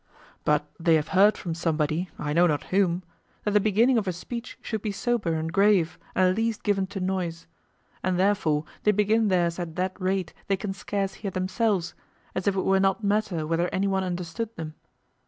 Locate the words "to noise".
6.87-7.45